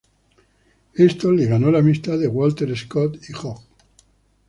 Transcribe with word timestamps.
Esto 0.95 1.31
le 1.31 1.45
ganó 1.45 1.69
la 1.69 1.77
amistad 1.77 2.17
de 2.17 2.25
Walter 2.27 2.75
Scott 2.75 3.19
y 3.29 3.33
Hogg. 3.33 3.61